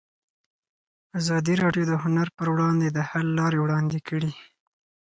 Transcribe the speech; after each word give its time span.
ازادي 1.19 1.53
راډیو 1.63 1.83
د 1.87 1.93
هنر 2.03 2.27
پر 2.37 2.47
وړاندې 2.53 2.87
د 2.91 2.99
حل 3.09 3.27
لارې 3.39 3.59
وړاندې 3.61 3.99
کړي. 4.07 4.31